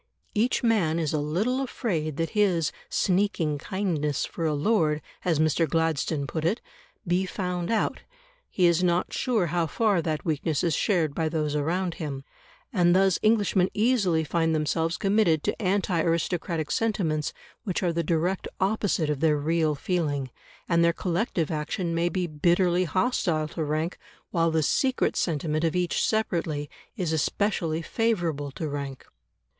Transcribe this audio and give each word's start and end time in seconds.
Each 0.33 0.63
man 0.63 0.97
is 0.97 1.13
a 1.13 1.19
little 1.19 1.61
afraid 1.61 2.17
that 2.17 2.31
his 2.31 2.71
"sneaking 2.89 3.59
kindness 3.59 4.25
for 4.25 4.47
a 4.47 4.55
lord," 4.55 4.99
as 5.23 5.37
Mr. 5.37 5.69
Gladstone 5.69 6.25
put 6.25 6.43
it, 6.43 6.59
be 7.05 7.27
found 7.27 7.69
out; 7.69 8.01
he 8.49 8.65
is 8.65 8.83
not 8.83 9.13
sure 9.13 9.45
how 9.53 9.67
far 9.67 10.01
that 10.01 10.25
weakness 10.25 10.63
is 10.63 10.73
shared 10.73 11.13
by 11.13 11.29
those 11.29 11.55
around 11.55 11.93
him. 12.01 12.23
And 12.73 12.95
thus 12.95 13.19
Englishmen 13.21 13.69
easily 13.75 14.23
find 14.23 14.55
themselves 14.55 14.97
committed 14.97 15.43
to 15.43 15.61
anti 15.61 16.01
aristocratic 16.01 16.71
sentiments 16.71 17.31
which 17.63 17.83
are 17.83 17.93
the 17.93 18.01
direct 18.01 18.47
opposite 18.59 19.11
of 19.11 19.19
their 19.19 19.37
real 19.37 19.75
feeling, 19.75 20.31
and 20.67 20.83
their 20.83 20.93
collective 20.93 21.51
action 21.51 21.93
may 21.93 22.09
be 22.09 22.25
bitterly 22.25 22.85
hostile 22.85 23.49
to 23.49 23.63
rank 23.63 23.99
while 24.31 24.49
the 24.49 24.63
secret 24.63 25.15
sentiment 25.15 25.63
of 25.63 25.75
each 25.75 26.03
separately 26.03 26.71
is 26.97 27.13
especially 27.13 27.83
favourable 27.83 28.49
to 28.53 28.67
rank. 28.67 29.05